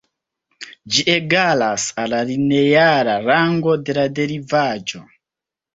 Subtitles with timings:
[0.95, 5.07] Ĝi egalas al la lineara rango de la derivaĵo.